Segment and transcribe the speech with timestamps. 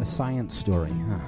[0.00, 1.18] A science story, huh?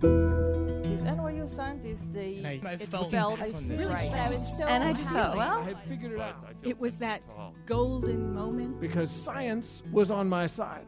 [0.00, 3.86] These NYU scientists, they And I, I it felt, felt on really this.
[3.88, 4.10] right.
[4.10, 6.98] I was so and I just thought, well, I had figured it out It was
[6.98, 7.22] that
[7.66, 8.80] golden moment.
[8.80, 10.86] because science was on my side.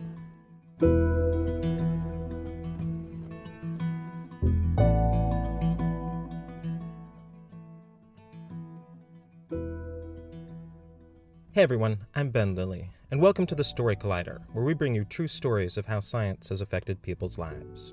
[11.53, 15.05] Hey everyone, I'm Ben Lillie, and welcome to the Story Collider, where we bring you
[15.05, 17.93] true stories of how science has affected people's lives.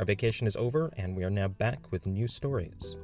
[0.00, 2.98] Our vacation is over, and we are now back with new stories.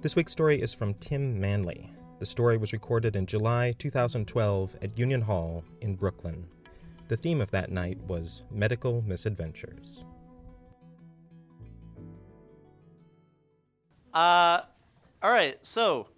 [0.00, 1.92] This week's story is from Tim Manley.
[2.20, 6.46] The story was recorded in July 2012 at Union Hall in Brooklyn.
[7.08, 10.04] The theme of that night was medical misadventures.
[14.14, 14.62] Uh,
[15.22, 15.58] all right.
[15.66, 16.08] So,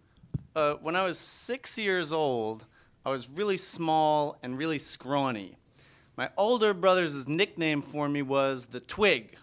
[0.55, 2.67] uh, when I was six years old,
[3.05, 5.57] I was really small and really scrawny.
[6.17, 9.37] My older brother's nickname for me was the Twig.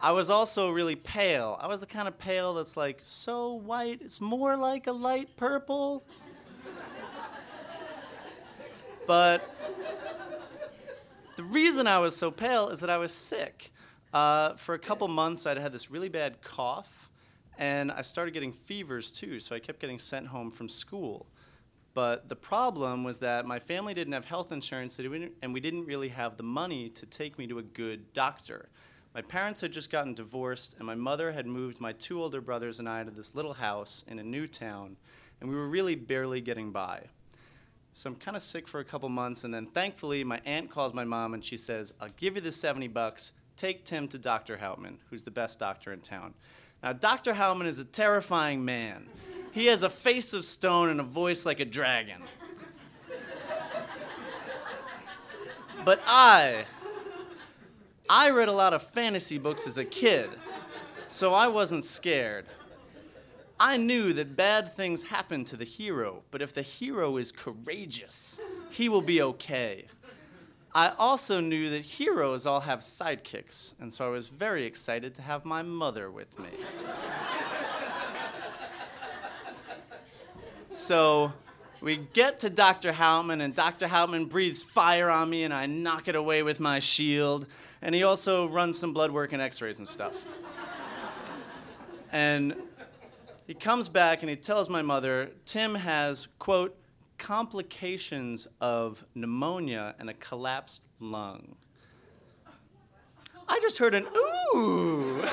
[0.00, 1.56] I was also really pale.
[1.60, 5.36] I was the kind of pale that's like so white, it's more like a light
[5.36, 6.04] purple.
[9.06, 9.48] but
[11.36, 13.72] the reason I was so pale is that I was sick.
[14.12, 17.01] Uh, for a couple months, I'd had this really bad cough,
[17.58, 21.26] and I started getting fevers too, so I kept getting sent home from school.
[21.94, 26.08] But the problem was that my family didn't have health insurance, and we didn't really
[26.08, 28.68] have the money to take me to a good doctor.
[29.14, 32.78] My parents had just gotten divorced, and my mother had moved my two older brothers
[32.78, 34.96] and I to this little house in a new town,
[35.40, 37.02] and we were really barely getting by.
[37.92, 40.94] So I'm kind of sick for a couple months, and then thankfully, my aunt calls
[40.94, 43.34] my mom and she says, I'll give you the 70 bucks.
[43.54, 44.56] Take Tim to Dr.
[44.56, 46.32] Houtman, who's the best doctor in town.
[46.82, 47.34] Now, Dr.
[47.34, 49.06] Houtman is a terrifying man.
[49.52, 52.22] He has a face of stone and a voice like a dragon.
[55.84, 56.64] But I,
[58.08, 60.30] I read a lot of fantasy books as a kid,
[61.08, 62.46] so I wasn't scared.
[63.58, 68.40] I knew that bad things happen to the hero, but if the hero is courageous,
[68.70, 69.86] he will be okay.
[70.74, 75.22] I also knew that heroes all have sidekicks, and so I was very excited to
[75.22, 76.48] have my mother with me.
[80.70, 81.32] so
[81.82, 82.92] we get to Dr.
[82.92, 83.86] Houtman, and Dr.
[83.86, 87.48] Houtman breathes fire on me, and I knock it away with my shield.
[87.82, 90.24] And he also runs some blood work and x rays and stuff.
[92.12, 92.56] and
[93.46, 96.74] he comes back and he tells my mother Tim has, quote,
[97.22, 101.54] complications of pneumonia and a collapsed lung.
[103.48, 104.06] I just heard an
[104.54, 105.22] ooh.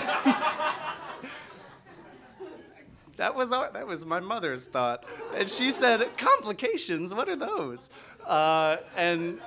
[3.17, 5.03] that was our, that was my mother's thought,
[5.35, 7.13] and she said, "Complications?
[7.13, 7.89] What are those?"
[8.23, 9.39] Uh, and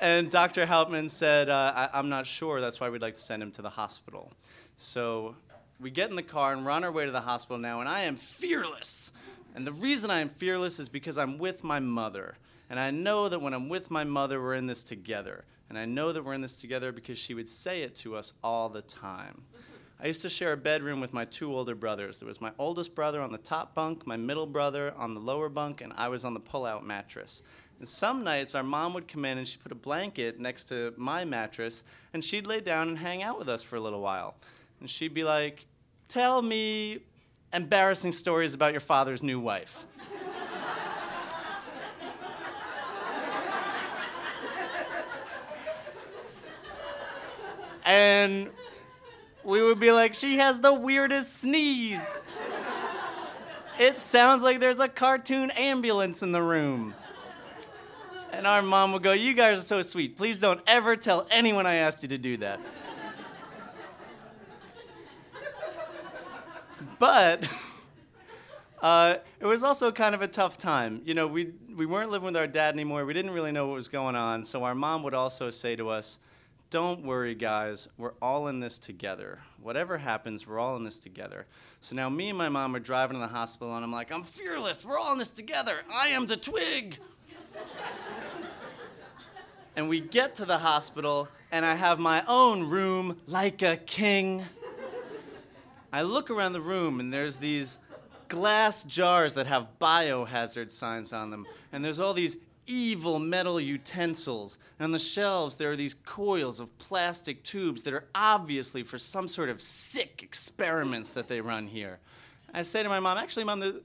[0.00, 0.64] and Dr.
[0.66, 2.62] Houtman said, uh, I, "I'm not sure.
[2.62, 4.32] That's why we'd like to send him to the hospital."
[4.76, 5.36] So
[5.80, 7.88] we get in the car and we're on our way to the hospital now, and
[7.90, 9.12] I am fearless.
[9.54, 12.36] And the reason I am fearless is because I'm with my mother.
[12.70, 15.44] And I know that when I'm with my mother, we're in this together.
[15.68, 18.34] And I know that we're in this together because she would say it to us
[18.42, 19.42] all the time.
[20.02, 22.18] I used to share a bedroom with my two older brothers.
[22.18, 25.48] There was my oldest brother on the top bunk, my middle brother on the lower
[25.48, 27.42] bunk, and I was on the pull out mattress.
[27.78, 30.92] And some nights, our mom would come in and she'd put a blanket next to
[30.96, 34.34] my mattress, and she'd lay down and hang out with us for a little while.
[34.80, 35.64] And she'd be like,
[36.08, 37.00] Tell me
[37.54, 39.86] embarrassing stories about your father's new wife.
[47.86, 48.50] and
[49.44, 52.16] we would be like, she has the weirdest sneeze.
[53.78, 56.94] It sounds like there's a cartoon ambulance in the room.
[58.32, 60.16] And our mom would go, You guys are so sweet.
[60.16, 62.58] Please don't ever tell anyone I asked you to do that.
[66.98, 67.48] But
[68.82, 71.02] uh, it was also kind of a tough time.
[71.04, 73.04] You know, we, we weren't living with our dad anymore.
[73.04, 74.44] We didn't really know what was going on.
[74.44, 76.18] So our mom would also say to us,
[76.70, 77.88] Don't worry, guys.
[77.98, 79.40] We're all in this together.
[79.62, 81.46] Whatever happens, we're all in this together.
[81.80, 84.24] So now me and my mom are driving to the hospital, and I'm like, I'm
[84.24, 84.84] fearless.
[84.84, 85.78] We're all in this together.
[85.92, 86.98] I am the twig.
[89.76, 94.44] and we get to the hospital, and I have my own room like a king.
[95.94, 97.78] I look around the room and there's these
[98.26, 104.58] glass jars that have biohazard signs on them, and there's all these evil metal utensils.
[104.80, 108.98] And on the shelves, there are these coils of plastic tubes that are obviously for
[108.98, 112.00] some sort of sick experiments that they run here.
[112.52, 113.80] I say to my mom, actually, mom,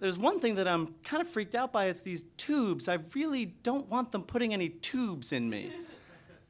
[0.00, 1.86] there's one thing that I'm kind of freaked out by.
[1.86, 2.88] It's these tubes.
[2.88, 5.70] I really don't want them putting any tubes in me.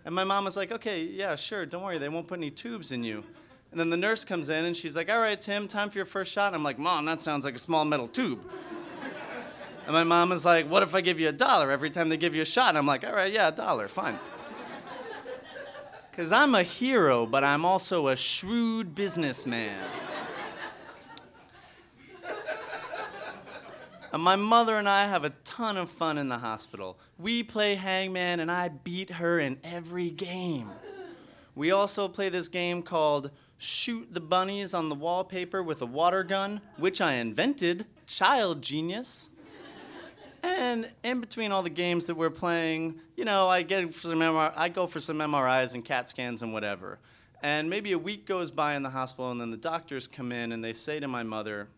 [0.06, 2.90] And my mom was like, okay, yeah, sure, don't worry, they won't put any tubes
[2.90, 3.22] in you.
[3.74, 6.04] And then the nurse comes in and she's like, all right, Tim, time for your
[6.04, 6.46] first shot.
[6.46, 8.38] And I'm like, Mom, that sounds like a small metal tube.
[9.86, 12.16] and my mom is like, what if I give you a dollar every time they
[12.16, 12.68] give you a shot?
[12.68, 14.16] And I'm like, all right, yeah, a dollar, fine.
[16.08, 19.76] Because I'm a hero, but I'm also a shrewd businessman.
[24.12, 26.96] And my mother and I have a ton of fun in the hospital.
[27.18, 30.70] We play hangman, and I beat her in every game.
[31.56, 36.22] We also play this game called Shoot the Bunnies on the Wallpaper with a Water
[36.22, 37.86] Gun, which I invented.
[38.06, 39.30] Child genius.
[40.42, 44.52] And in between all the games that we're playing, you know, I get some MR-
[44.54, 46.98] I go for some MRIs and CAT scans and whatever.
[47.42, 50.52] And maybe a week goes by in the hospital, and then the doctors come in
[50.52, 51.68] and they say to my mother,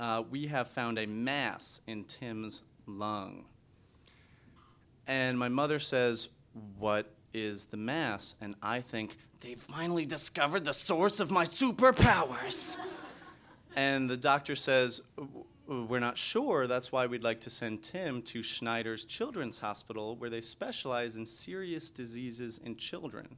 [0.00, 3.44] uh, we have found a mass in Tim's lung.
[5.06, 6.30] And my mother says,
[6.78, 8.36] What is the mass?
[8.40, 12.76] And I think, They've finally discovered the source of my superpowers.
[13.74, 15.02] and the doctor says,
[15.66, 16.68] We're not sure.
[16.68, 21.26] That's why we'd like to send Tim to Schneider's Children's Hospital, where they specialize in
[21.26, 23.36] serious diseases in children.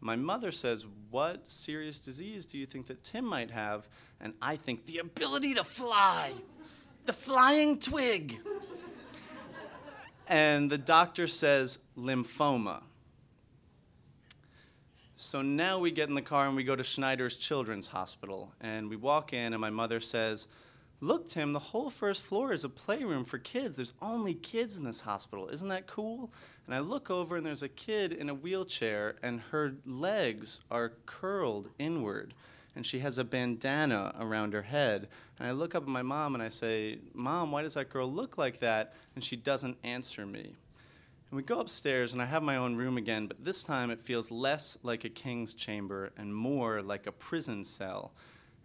[0.00, 3.88] My mother says, What serious disease do you think that Tim might have?
[4.20, 6.30] And I think, The ability to fly,
[7.06, 8.38] the flying twig.
[10.28, 12.82] and the doctor says, Lymphoma.
[15.20, 18.54] So now we get in the car and we go to Schneider's Children's Hospital.
[18.62, 20.48] And we walk in, and my mother says,
[21.02, 23.76] Look, Tim, the whole first floor is a playroom for kids.
[23.76, 25.50] There's only kids in this hospital.
[25.50, 26.32] Isn't that cool?
[26.64, 30.92] And I look over, and there's a kid in a wheelchair, and her legs are
[31.04, 32.32] curled inward,
[32.74, 35.06] and she has a bandana around her head.
[35.38, 38.10] And I look up at my mom, and I say, Mom, why does that girl
[38.10, 38.94] look like that?
[39.14, 40.54] And she doesn't answer me.
[41.30, 44.00] And we go upstairs, and I have my own room again, but this time it
[44.00, 48.12] feels less like a king's chamber and more like a prison cell.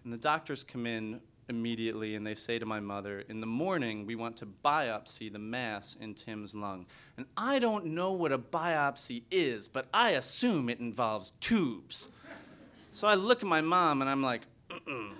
[0.03, 4.07] And the doctors come in immediately and they say to my mother, In the morning,
[4.07, 6.87] we want to biopsy the mass in Tim's lung.
[7.17, 12.07] And I don't know what a biopsy is, but I assume it involves tubes.
[12.89, 15.11] So I look at my mom and I'm like, Mm-mm.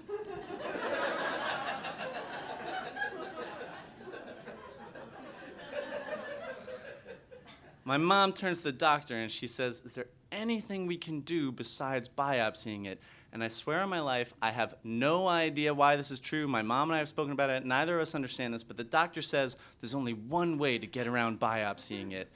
[7.88, 11.52] My mom turns to the doctor and she says, Is there anything we can do
[11.52, 13.00] besides biopsying it?
[13.32, 16.48] And I swear on my life, I have no idea why this is true.
[16.48, 17.64] My mom and I have spoken about it.
[17.64, 21.06] Neither of us understand this, but the doctor says there's only one way to get
[21.06, 22.32] around biopsying it.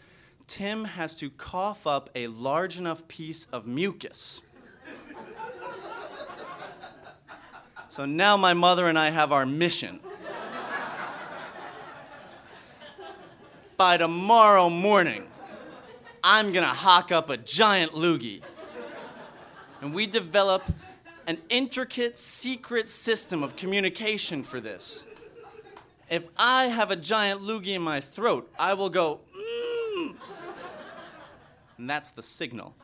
[0.45, 4.43] Tim has to cough up a large enough piece of mucus.
[7.87, 9.99] so now my mother and I have our mission.
[13.77, 15.28] By tomorrow morning,
[16.31, 18.43] I'm gonna hock up a giant loogie.
[19.81, 20.61] And we develop
[21.25, 25.07] an intricate secret system of communication for this.
[26.07, 30.15] If I have a giant loogie in my throat, I will go, mmm.
[31.79, 32.75] And that's the signal.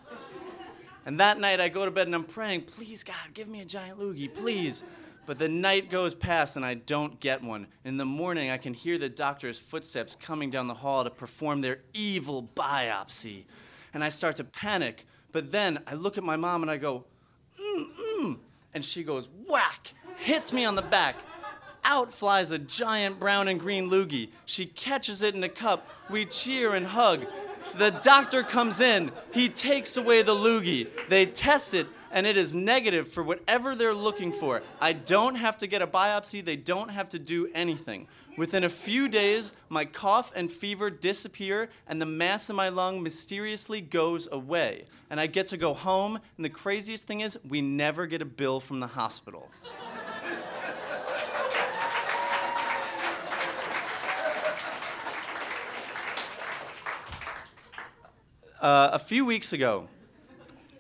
[1.06, 3.66] And that night I go to bed and I'm praying, please, God, give me a
[3.66, 4.84] giant loogie, please.
[5.26, 7.68] But the night goes past and I don't get one.
[7.84, 11.62] In the morning, I can hear the doctor's footsteps coming down the hall to perform
[11.62, 13.44] their evil biopsy.
[13.94, 15.06] And I start to panic.
[15.32, 17.06] But then I look at my mom and I go,
[17.60, 17.86] mm
[18.22, 18.38] mm.
[18.74, 21.16] And she goes, whack, hits me on the back.
[21.84, 24.30] Out flies a giant brown and green loogie.
[24.46, 25.88] She catches it in a cup.
[26.10, 27.26] We cheer and hug.
[27.76, 29.12] The doctor comes in.
[29.34, 30.90] He takes away the loogie.
[31.10, 34.64] They test it, and it is negative for whatever they're looking for.
[34.80, 38.08] I don't have to get a biopsy, they don't have to do anything.
[38.38, 43.04] Within a few days, my cough and fever disappear, and the mass in my lung
[43.04, 44.86] mysteriously goes away.
[45.10, 48.26] And I get to go home, and the craziest thing is, we never get a
[48.26, 49.52] bill from the hospital.
[58.62, 59.90] Uh, a few weeks ago,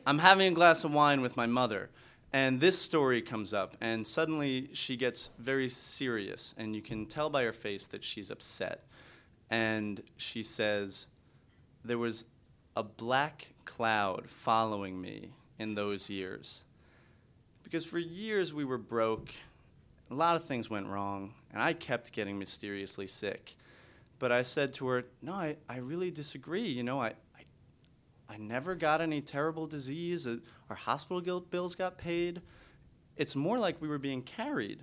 [0.07, 1.89] I'm having a glass of wine with my mother,
[2.31, 7.31] and this story comes up, and suddenly she gets very serious, and you can tell
[7.31, 8.83] by her face that she's upset.
[9.49, 11.07] And she says,
[11.83, 12.25] There was
[12.75, 16.63] a black cloud following me in those years.
[17.63, 19.29] Because for years we were broke,
[20.11, 23.55] a lot of things went wrong, and I kept getting mysteriously sick.
[24.19, 26.67] But I said to her, No, I, I really disagree.
[26.67, 27.13] You know, I,
[28.29, 30.27] I never got any terrible disease.
[30.69, 32.41] Our hospital bills got paid.
[33.15, 34.79] It's more like we were being carried.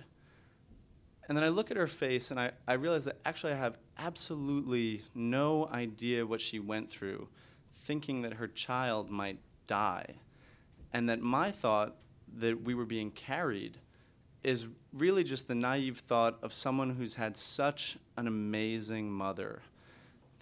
[1.27, 3.77] And then I look at her face and I, I realize that actually I have
[3.97, 7.29] absolutely no idea what she went through,
[7.83, 10.15] thinking that her child might die.
[10.91, 11.95] And that my thought
[12.37, 13.77] that we were being carried
[14.43, 19.61] is really just the naive thought of someone who's had such an amazing mother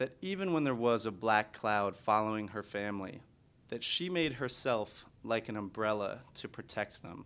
[0.01, 3.21] that even when there was a black cloud following her family,
[3.67, 7.23] that she made herself like an umbrella to protect them,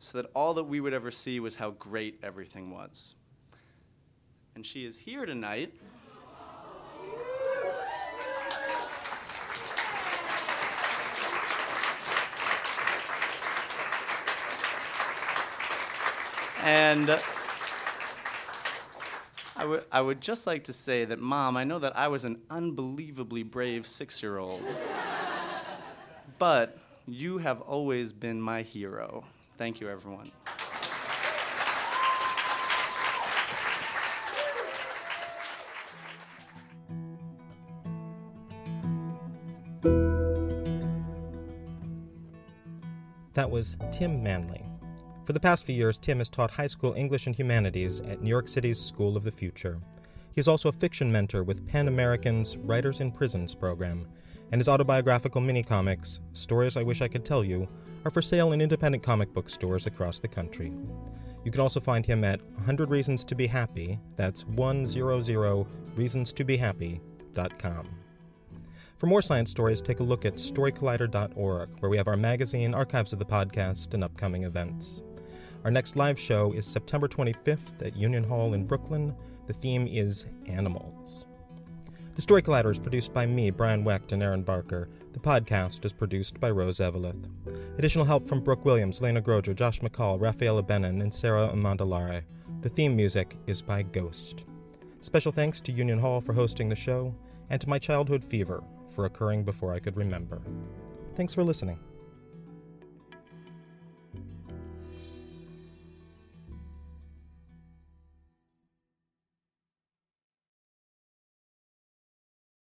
[0.00, 3.14] so that all that we would ever see was how great everything was.
[4.56, 5.74] And she is here tonight.
[16.64, 17.16] And
[19.58, 22.24] I would, I would just like to say that, Mom, I know that I was
[22.24, 24.62] an unbelievably brave six year old.
[26.38, 29.24] but you have always been my hero.
[29.56, 30.30] Thank you, everyone.
[43.32, 44.62] That was Tim Manley.
[45.26, 48.28] For the past few years, Tim has taught high school English and Humanities at New
[48.28, 49.80] York City's School of the Future.
[50.32, 54.06] He is also a fiction mentor with PEN American's Writers in Prisons program,
[54.52, 57.66] and his autobiographical mini comics, Stories I Wish I Could Tell You,
[58.04, 60.72] are for sale in independent comic book stores across the country.
[61.44, 65.66] You can also find him at 100 Reasons to Be Happy, that's 100
[65.96, 67.88] reasons to be happy.com.
[68.98, 73.12] For more science stories, take a look at storycollider.org, where we have our magazine, archives
[73.12, 75.02] of the podcast, and upcoming events.
[75.66, 79.12] Our next live show is September 25th at Union Hall in Brooklyn.
[79.48, 81.26] The theme is Animals.
[82.14, 84.88] The Story Collider is produced by me, Brian Wecht, and Erin Barker.
[85.12, 87.28] The podcast is produced by Rose Eveleth.
[87.78, 92.22] Additional help from Brooke Williams, Lena Groeger, Josh McCall, Rafaela Benin, and Sarah Amandalare.
[92.60, 94.44] The theme music is by Ghost.
[95.00, 97.12] Special thanks to Union Hall for hosting the show,
[97.50, 100.40] and to my childhood fever for occurring before I could remember.
[101.16, 101.80] Thanks for listening.